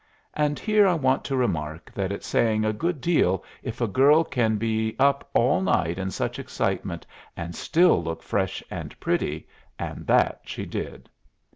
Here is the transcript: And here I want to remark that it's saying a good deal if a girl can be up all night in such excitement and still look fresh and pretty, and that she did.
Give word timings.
And 0.33 0.57
here 0.57 0.87
I 0.87 0.95
want 0.95 1.23
to 1.25 1.35
remark 1.35 1.91
that 1.93 2.11
it's 2.11 2.25
saying 2.25 2.65
a 2.65 2.73
good 2.73 3.01
deal 3.01 3.43
if 3.61 3.81
a 3.81 3.87
girl 3.87 4.23
can 4.23 4.57
be 4.57 4.95
up 4.97 5.29
all 5.35 5.61
night 5.61 5.99
in 5.99 6.09
such 6.09 6.39
excitement 6.39 7.05
and 7.37 7.53
still 7.53 8.01
look 8.03 8.23
fresh 8.23 8.63
and 8.71 8.99
pretty, 8.99 9.47
and 9.77 10.07
that 10.07 10.41
she 10.45 10.65
did. 10.65 11.07